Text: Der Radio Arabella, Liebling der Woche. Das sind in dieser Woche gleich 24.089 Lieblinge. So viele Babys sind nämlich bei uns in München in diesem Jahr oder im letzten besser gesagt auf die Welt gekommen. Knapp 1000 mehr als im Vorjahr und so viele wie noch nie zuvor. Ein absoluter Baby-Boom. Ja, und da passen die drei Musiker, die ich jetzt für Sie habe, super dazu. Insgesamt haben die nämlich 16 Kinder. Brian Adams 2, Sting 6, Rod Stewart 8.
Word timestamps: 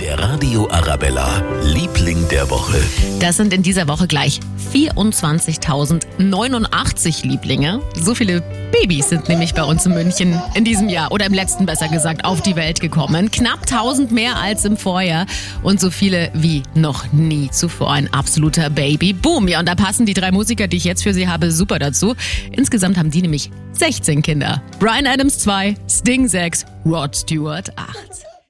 Der 0.00 0.18
Radio 0.18 0.68
Arabella, 0.70 1.42
Liebling 1.62 2.26
der 2.30 2.48
Woche. 2.48 2.80
Das 3.18 3.36
sind 3.36 3.52
in 3.52 3.62
dieser 3.62 3.86
Woche 3.86 4.06
gleich 4.06 4.40
24.089 4.72 7.26
Lieblinge. 7.26 7.82
So 8.00 8.14
viele 8.14 8.40
Babys 8.72 9.10
sind 9.10 9.28
nämlich 9.28 9.52
bei 9.52 9.62
uns 9.62 9.84
in 9.84 9.92
München 9.92 10.40
in 10.54 10.64
diesem 10.64 10.88
Jahr 10.88 11.12
oder 11.12 11.26
im 11.26 11.34
letzten 11.34 11.66
besser 11.66 11.88
gesagt 11.88 12.24
auf 12.24 12.40
die 12.40 12.56
Welt 12.56 12.80
gekommen. 12.80 13.30
Knapp 13.30 13.70
1000 13.70 14.10
mehr 14.10 14.36
als 14.36 14.64
im 14.64 14.78
Vorjahr 14.78 15.26
und 15.62 15.80
so 15.80 15.90
viele 15.90 16.30
wie 16.32 16.62
noch 16.74 17.12
nie 17.12 17.50
zuvor. 17.50 17.92
Ein 17.92 18.10
absoluter 18.14 18.70
Baby-Boom. 18.70 19.48
Ja, 19.48 19.60
und 19.60 19.68
da 19.68 19.74
passen 19.74 20.06
die 20.06 20.14
drei 20.14 20.32
Musiker, 20.32 20.66
die 20.66 20.78
ich 20.78 20.84
jetzt 20.84 21.02
für 21.02 21.12
Sie 21.12 21.28
habe, 21.28 21.52
super 21.52 21.78
dazu. 21.78 22.14
Insgesamt 22.52 22.96
haben 22.96 23.10
die 23.10 23.20
nämlich 23.20 23.50
16 23.72 24.22
Kinder. 24.22 24.62
Brian 24.78 25.06
Adams 25.06 25.40
2, 25.40 25.74
Sting 25.86 26.26
6, 26.26 26.64
Rod 26.86 27.14
Stewart 27.14 27.70
8. 27.76 28.29